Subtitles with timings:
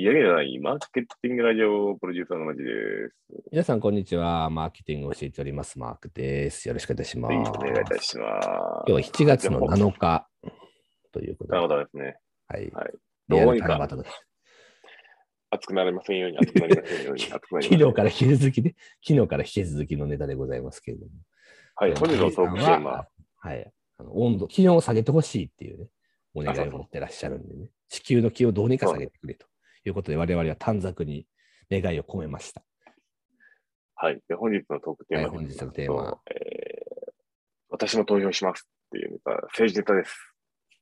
[0.00, 2.70] やりないマーケティングラジオプロデューサーのマジで
[3.08, 3.16] す。
[3.50, 4.48] 皆さん、こんにちは。
[4.48, 5.76] マーケティングを教えております。
[5.76, 6.68] マークです。
[6.68, 7.34] よろしくお願いします。
[7.34, 8.46] はい、お願いいたします。
[8.46, 10.28] 今日は7月の7日
[11.10, 12.16] ということで、なるほどですね。
[12.46, 12.70] はい。
[12.70, 12.90] はい
[13.28, 14.04] どうにかタイムバトル
[15.50, 21.10] 熱くなりませんように、熱くなりませんように、熱くなりません昨日から引き続きね、昨日から引き続きのネタでございますけれども。
[21.74, 23.08] はい、本日のトークテーマは、
[23.38, 23.72] はい。
[23.98, 25.88] あの温度、気温を下げてほしいっていうね、
[26.34, 29.48] お願いを持ってらっしゃるんでね、地球の気をどうにか下げてくれと
[29.84, 31.26] いうことで、我々は短冊に
[31.70, 32.62] 願いを込めました。
[33.94, 36.68] はい、で本日のトークテーマはい本日のテーマえー
[37.70, 40.34] 私も投票しますっていうネタ、政治ネタです。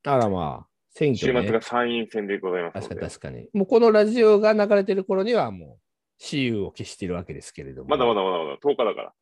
[0.05, 3.49] あらまあ、選週挙、ね、末が参院選でございます確かに確かに。
[3.53, 5.79] もうこのラジオが流れてる頃にはもう、
[6.19, 7.91] 私有を消しているわけですけれども。
[7.91, 9.13] まだまだまだまだ10日だから。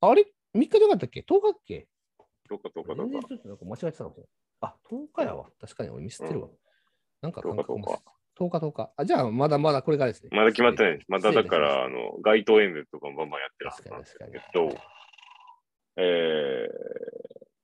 [0.00, 1.88] あれ ?3 日じゃなかったっけ ?10 日っけ
[2.50, 3.28] ？10日、10日、全然10日。
[3.28, 4.28] ちょっとなんか間違えてたかもしれない。
[4.60, 5.46] あ、10日やわ。
[5.60, 6.48] 確かに俺ミスってるわ。
[7.22, 8.90] なんか10日感覚10日10日、10日。
[8.96, 10.30] あ、じゃあまだまだこれからですね。
[10.32, 11.06] まだ決まってないです。
[11.08, 14.18] まだだから、あの、街頭演説とかもバンバンやってるはずなんです。
[14.18, 14.74] けど、
[15.96, 17.08] えー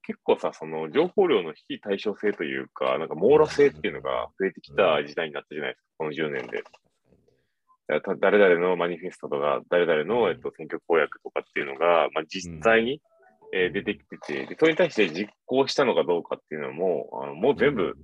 [0.06, 6.62] 結構さ、その情報量の非対称性というか、なんか網羅性っていうのが増えてきた時代になったじゃないですか、この10年で。
[8.20, 13.00] 誰々のマニフェストとか、誰々の、えっと、選挙公約とかっていうのが、まあ、実際に、
[13.52, 17.94] えー出てきててで、それに対して実行したのかどうかっていうのも、あのもう全部、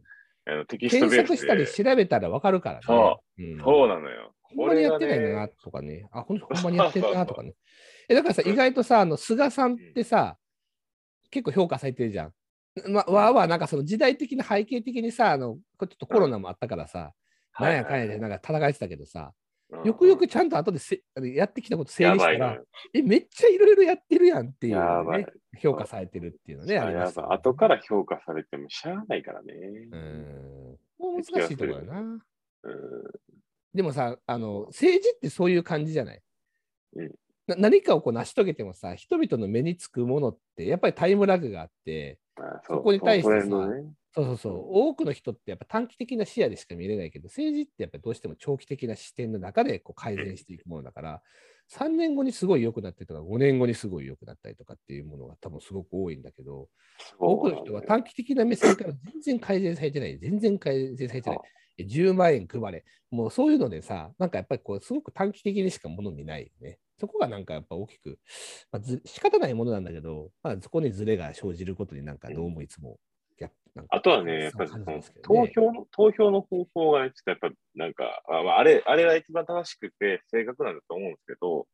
[0.47, 1.73] あのテキストベース検索したりで。
[1.73, 2.83] 調べたらわかるからね。。
[2.87, 4.33] そうん、そうなのよ。
[4.43, 6.07] ほんまにやってないんだなとかね。
[6.13, 7.55] あ、ほんほんまにやってるなとかね。
[8.09, 10.37] え、だからさ、意外とさ、あの、菅さんってさ、
[11.31, 12.35] 結構評価されてるじゃん。
[12.89, 17.13] ま、わーわーなんかその時代的な背景的にさ、あの、これちょっとコロナもあったからさ、
[17.59, 19.33] なんやかんやでなんか戦えてたけどさ、
[19.85, 22.67] よくよくちゃんと後でせやってきたこと整理したらやばいのよ、。
[22.95, 25.27] え、めっちゃいろいろやってるやんっていうね、
[25.59, 27.17] 評価されてるっていうのね、あります。
[27.17, 29.55] よね後から評価されてもしゃあないからね。
[29.93, 30.79] うん。
[30.99, 32.01] もう難しいところだな。
[32.01, 32.21] うん。
[33.73, 36.23] でもさ、あの、政治ってそういう感じじゃない、
[36.97, 37.15] うん。
[37.47, 51.23] な何かをこう成し遂げてもさ、人々の目につくものって、やっぱりタイムラグがあって、まあそこに対してさねそうそうそう、多くの人ってやっぱ短期的な視野でしか見れないけど、政治ってやっぱりどうしても長期的な視点の中でこう改善していくものだから、
[51.73, 56.69] 3年後にすごい良くなったりとか、5年後にすごい良くなったりとかっていうものが多分すごく多いんだけど、
[57.21, 61.39] 多くの人は短期的な目線から全然改善されてない、全然改善されてない。
[61.79, 62.85] え10万円配れ。
[63.13, 66.79] もうそういうのでさ、なんかやっぱりこう、すごく短期的にしかもの見ないよね。
[66.99, 68.19] そこがなんかやっぱ大きく、
[68.73, 72.99] まあ、ず仕方ないものなんだけど、まあ、そこにズレが生じることになんかどうもいつも
[73.89, 74.71] あとはね、やっぱり
[75.23, 81.67] 投票の、投票の方法がね、ちょっとやっぱなんか、あまあ、あれ、あれが一番正しくて正確なんだと思うんですけど、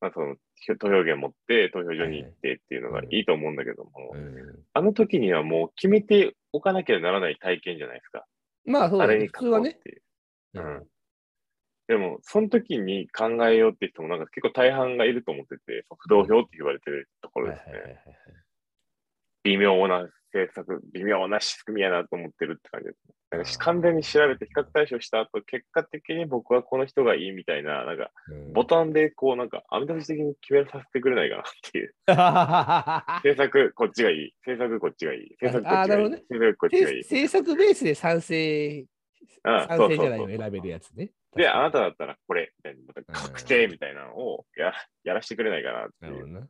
[0.00, 0.34] まあ、その
[0.78, 4.64] 投票権持って投票所に行ってっていうのがいいと思うんだけども、うん。
[4.72, 8.24] あの時にはもう決めておかなきゃならない体験じゃないですか。
[8.64, 9.90] まあそうだね、あれにうって。
[9.90, 10.02] いう
[10.54, 10.64] うん。
[10.64, 10.86] うん。
[11.86, 18.00] でも、その時に考えようって人もなんか結構大半がいると思ってて、不動票って言われてるところですね。
[19.44, 23.14] 微妙な政策、微妙な仕組みやなと思ってるって感じですね。
[23.32, 31.94] なんか完全に調べて比較対象した後、結果的に僕はこの人がいいみたいな、なんかうんボタンでこうなんか、網出し的に決めさせてくれないかなっていう。
[33.24, 34.34] 政策こっちがいい。
[34.46, 35.36] 政策こっちがいい。
[35.40, 36.10] 政策こっちがいい。
[36.10, 36.98] ね政策こっちがいい。
[36.98, 38.84] 政策ベースで賛成、
[39.44, 41.12] あ賛成じゃないの選べるやつね。
[41.36, 44.72] で、あなたただったらこれ、みたいな、また確定みたいなのをや
[45.04, 46.48] やらしてくれないかなっていう。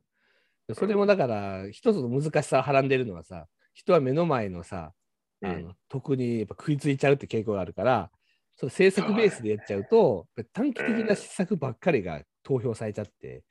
[0.75, 4.93] それもだから、一つの難しさをはらんでるのはさ、人は目の前のさ、
[5.45, 5.63] あうん。
[5.65, 8.11] の特にやっぱ食いついちゃうって傾向があるから、
[8.57, 13.43] その政策ベースでやっちゃうと、短期的な施策ばっかりが投票されちゃって、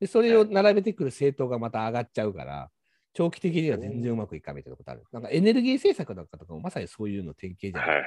[0.00, 2.70] でそれを並べてくる政党がまた上がっちゃうから、
[3.14, 5.04] 長期的には全然うまくいかないみたいなことある。
[5.12, 8.04] なんかエネルギー政策なんかとかもまさにそういうの典型じゃない。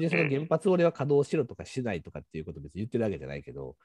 [0.00, 3.76] でその原発を俺は稼働しろとかしないとかっていうこと別に言ってるわけじゃないけど、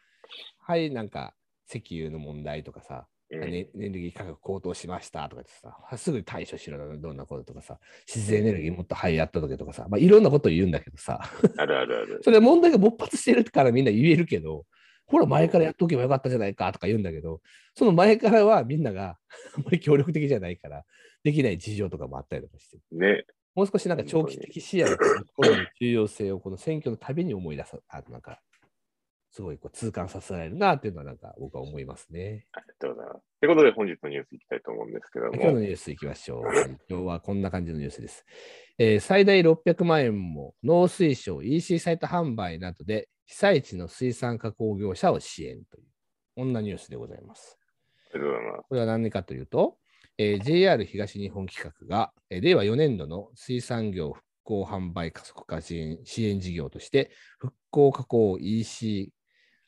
[0.60, 1.34] はい、なんか
[1.70, 11.20] 石油の問題とかさ、うんねエネルギー価格高騰しましたとかってさ、すぐ対処しろなどんなこととかさ、自然エネルギーもっとはいやったとけとかさ、まあ、いろんなことを言うんだけどさ、
[11.58, 12.20] あるあるある。
[12.24, 14.66] それは問題が勃発してるからみんな言えるけど、
[15.08, 17.42] ほら前からやっとけばよかったじゃないかとか言うんだけど、
[17.74, 19.18] その前からはみんなが
[19.58, 20.84] あんまり協力的じゃないから、
[21.24, 23.26] できない事情とかもあったりとかして、ね。
[23.56, 24.98] もう少しなんか長期的視野の
[25.80, 28.42] 重要性をこの選挙のたびに思い出す、あなんか、
[29.36, 32.46] すごいこう痛感させられるなっていうのはなんか僕は思いますね。
[32.54, 33.26] ありがとうございます。
[33.42, 35.60] ということで本日のニュースいきたいと思うんですけど今日のも。
[35.60, 36.44] ニュースいきましょう。
[36.44, 38.26] はい今日はこんな感じのニュースです。
[38.78, 45.88] えー最大600万円も農水省 EC サイト販売などで被災地の水産加工業者を支援という、
[46.38, 47.60] こんなニュースでございます。
[48.14, 48.66] ありがとうございます。
[48.70, 49.78] これは何かというと、
[50.18, 54.14] えー JR 東日本企画が、えー令和4年度の水産業
[54.46, 59.12] 興販売加速化支援支援事業として、復興加工 EC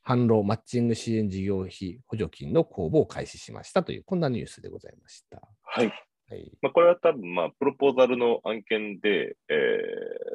[0.07, 5.41] 販路マッチング支援事業費補助金の公募を開始しましたという、こんなニュースでございました。
[5.63, 5.91] はい。
[6.29, 6.51] はい。
[6.61, 9.53] まあ、これは多分、まあ、プロポーザルの案件で、え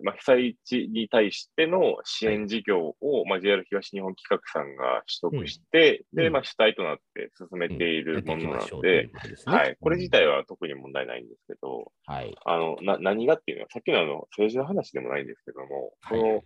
[0.00, 9.10] ーまあ、被災地に対しての支援事業を、まあ、JR 東日本企画さんが取得して、で、うんうんまあ、主体となって進めているものなので、、
[9.46, 9.76] ははい。
[9.80, 12.34] これ自体は特に問題ないんですけど、はい。
[12.44, 16.42] あの、な、何がっていうのは、さっきのあの、政治の話でもないんですけども、はいこの、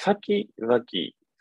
[0.00, 0.84] 先々、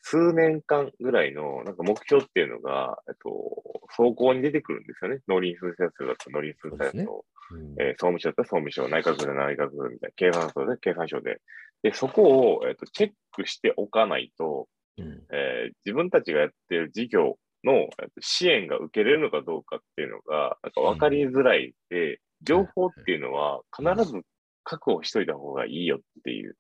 [0.10, 5.20] 数年間ぐらいの、なんか目標っていうのが、えっと、走行に出てくるんですよね。
[5.28, 11.42] 農林水産省だったら農林水産そうですね省、うんえー総務省だったら総務省、内閣府で内閣府みたいな、経産省で経産省で。
[11.84, 24.22] で、そこを、えっと、チェックしておかないと、うんえー自分たちがやっている事業のえっと支援が受けれるのかどうかっていうのが、なんか分かりづらいで、情報っていうのは必ず
[24.64, 26.56] 確保しといた方がいいよっていう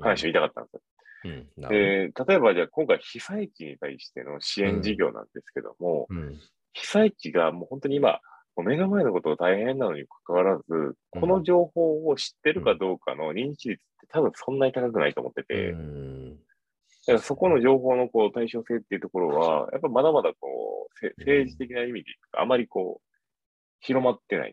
[0.00, 0.80] 話を言いたかったんですよ。
[1.24, 6.38] うんえー例えばじゃあ今回被災地に対しての支援事業なんですけども、うん。
[6.72, 8.20] 被災地がもう本当に今、
[8.56, 10.64] 目の前のことが大変なのにかかわらず、
[11.10, 16.30] この情報を知ってるかどうかの認知率って多分そんなに高くないと思ってて、うん。
[16.34, 16.36] だ
[17.06, 23.18] からそこの情報のこう対称性っていうところは、やっぱまだまだこう、せ政治的な意味で、あまりこう、
[23.80, 24.52] 広まってない。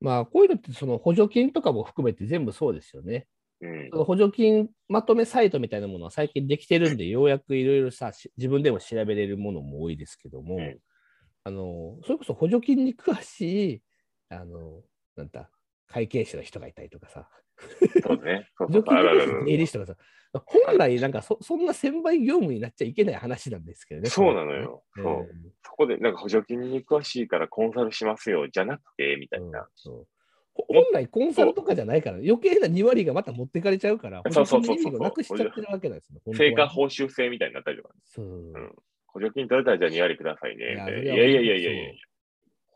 [0.00, 3.26] まあ、こういうのって、その補助金とかも含めて全部そうですよね。
[3.92, 4.04] うん。
[4.04, 10.78] 補助金まとめサイトみたいなものは最近できてるんで、ようやくいろいろさ、し自分でも調べれるものも多いですけども、うん。
[11.44, 13.82] あの、それこそ補助金に詳しい、
[14.30, 14.82] あの、
[15.16, 15.50] なんだ、
[15.86, 17.28] 会計士の人がいたりとかさ、
[18.02, 18.50] そうね。
[18.56, 19.96] 補助金に詳しい税理士とかさ、
[20.46, 24.10] 本来なんかそそんな専売業務になっちゃいけない話なんですけどね。
[24.10, 24.82] そうなのよ。
[24.94, 25.34] これそう。
[25.34, 29.68] ねそこでなんか補助金に詳しいからコンサルしますよ、じゃなくて、みたいうんな。
[29.74, 30.08] そう
[30.54, 36.20] 本来コンサルとかじゃないから、余計な2割がまた持ってかれちゃうから、そうそうそうなくしちゃってるわけなんですよ。
[36.34, 38.26] 成果報酬制みたいになったりとか、ね、そう。
[38.26, 38.52] ん。
[39.06, 40.64] 補助金取れたらじゃあ2割くださいね。
[40.64, 41.92] いやいやいやいやいやいや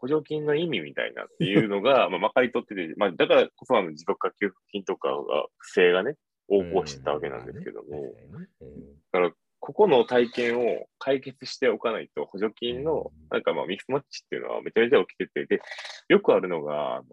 [0.01, 5.15] 補助金の意味みたいなっていうのが、まあ、まかり取ってて、まあ、だからこそあの持続化給付金とかが
[5.59, 6.15] 不正がね、
[6.49, 8.69] 横行してたわけなんですけども、うんまあね確
[9.13, 13.29] かにねここの体験を解決しておかないと、補助金のうん。
[13.31, 15.61] なんかまあミスマッチっていうのはめちゃめちゃ起きてて、で、
[16.09, 17.05] よくあるのが、あの、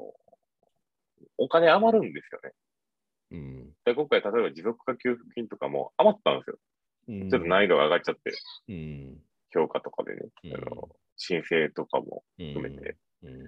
[1.38, 2.51] お金余るんですよね。
[3.31, 6.57] うんで今回、例えば持続化給付金とかも余ったんですよ。
[7.07, 8.31] うんちょっと難易度が上がっちゃって、
[8.69, 9.22] うん
[9.54, 12.98] 評価とかでね、うんあの申請とかもうん含めて。
[13.24, 13.44] うん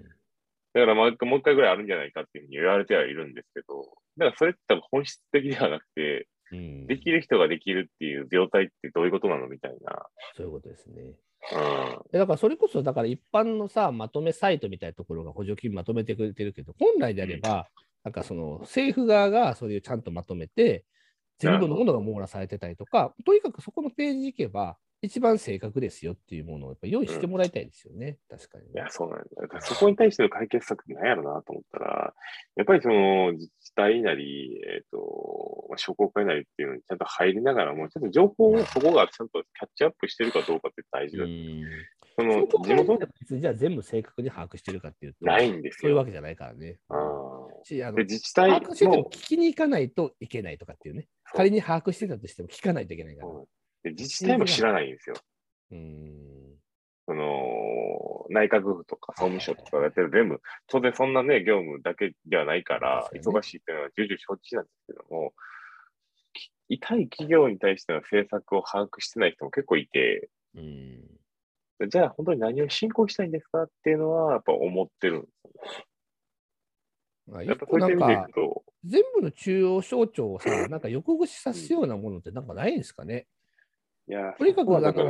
[0.74, 10.06] だからもう一回もう一回ぐらいあるんじゃないかっていうふうに言われてはいるんですけど、だからそれって多分本質的ではなくて、うんできる人ができるっていう状態ってどういうことなのみたいな。
[10.36, 11.14] そういうことですね。
[11.52, 12.12] うん。
[12.12, 17.68] でだからそれこそ、だから一般のさ、まとめサイトみたいなところが補助金まとめてくれてるけど、本来であれば、
[18.04, 20.84] なんかその政府側がそれをちゃんとまとめて、
[21.38, 28.66] 全部のものが網羅されてたりとか、とにかくそこのページ行けば、一番正確ですよっていうものをやっぱ用意してもらいたいですよね、確かに。
[28.66, 29.24] いや、そうなんだ。
[29.42, 32.14] だからそこに対しての解決策って何やろなと思ったら、
[32.56, 41.24] やっぱりその自治体なり、えっ、と、まあ商工会なりっていうのにちゃんと入りながらも、ちゃんと情報をそこがちゃんとキャッチアップしてるかどうかって大事だ。
[41.24, 41.62] うん
[42.18, 45.80] その地元別にじゃあ全部正確に把握してるかっていうと、ないんですよ。
[45.82, 46.80] そういうわけじゃないからね。
[46.88, 51.06] あーしあので自治体把握しててもも、聞きに行かないといけないとかっていうね。
[51.22, 53.28] 仮に把握してたとしても聞かないといけないから。
[53.28, 53.44] うん
[53.82, 55.16] で自治体も知らないんですよ。
[55.70, 56.58] うん。
[57.06, 65.32] その、内閣府とか総務省とかがやってる全部、当然そんなね、業務だけではないから、忙しいっていうのは重々承知なんですけども、
[66.34, 71.18] き痛い企業に対しての政策を把握してない人も結構いて、うん。
[71.88, 75.84] じゃあ本当に何を進行したいんですかっていうのは、やっぱ思ってるんですよね。
[77.26, 83.26] まあ、やっぱそうう意味でいかく、と、全部の中央省庁をさ、 なんか横串さすようなものってなんかないんですかね？
[84.08, 85.02] いや、とにかくそこはだか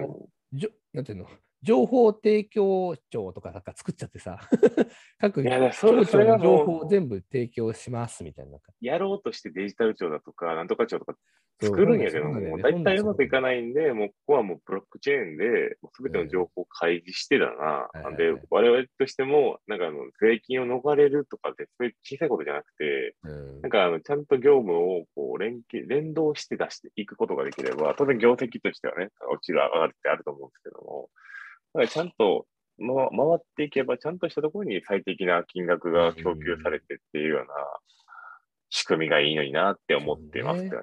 [0.53, 1.27] じょなんていうの？
[1.63, 4.39] 情報提供庁とかなんか作っちゃってさ、
[5.19, 8.59] 各いやだからそれ省庁の情報を全部提供しますみたいな。
[8.81, 11.17] やろうとしてデジタル庁だとか、なんとか庁とか
[11.61, 13.43] 作るんやけども、そう大体うまくいかい。
[13.43, 17.53] ないんで、もうここはもうブロックチェーンで、すべての情報を開示してだな。
[17.53, 31.09] はいなんで我々としても、なんかあの、税金を逃れるとかって、そういう小さいことじゃなくて、うんなんかあの、ちゃんと業務をこう連携、連動して出していくことができれば、当然業績としてはね、落ちる、上がるってあると思うんですけども、
[31.75, 32.47] だからちゃんと、
[32.79, 37.47] ま、回っていけば、ちゃんとしたところに最適な金額が供給されてっていうような
[38.71, 40.77] 仕組みがいいのになって思ってますか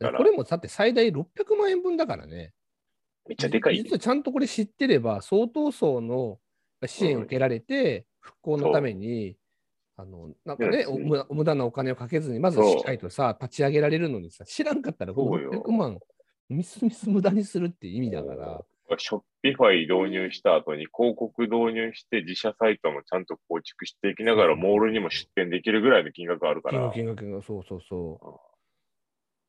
[0.00, 1.24] らこれもだって最大600
[1.56, 2.52] 万円分だからね。
[3.26, 3.76] めっちゃでかい。
[3.76, 6.38] 実はちゃんとこれ知ってれば、相当層の
[6.84, 9.36] 支援を受けられて、復興のために
[9.96, 10.86] あのなんかね、
[11.30, 15.50] 無駄なお金をかけずに、まずしっかりとさ、立ち上げられるのにさ、知らんかったらそうよ。
[15.52, 15.98] 600万、
[16.48, 18.64] みすみす無駄にするって意味だから、
[18.98, 27.20] ショッピファイ導入した後に広告導入して自社サイトもちゃんと構築していきながらモールにも出店できるぐらいの金額あるから金額、。
[27.20, 28.54] 金額、そうそうそう。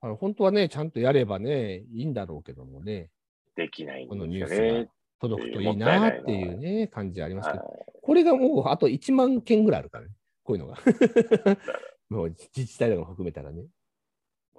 [0.02, 3.10] あの本当はね、ちゃんとやればね、いいんだろうけどもね、
[3.56, 4.90] できないんこのですよニュース。
[5.20, 10.12] 届くといいなっていうね、感じありますけど、はいこれがもうあと1万件ぐらいあるからね、
[10.44, 10.78] こういうのが。
[12.08, 13.66] もう自治体とかも含めたらね。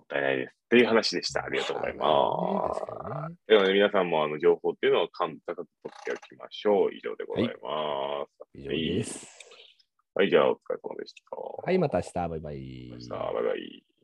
[0.07, 0.55] もったいないです。
[0.67, 1.45] っていう話でした。
[1.45, 3.37] ありがとうございます。
[3.47, 6.95] ではね、皆さんもあの情報っていうのは簡単に取っておきましょう。
[6.95, 8.59] 以上でございます。
[8.59, 9.29] 以上です。
[10.15, 11.37] はい、じゃあお疲れ様でした。
[11.37, 12.97] はい、また明日、バイバイ。
[13.01, 13.96] さあ、バイバイ。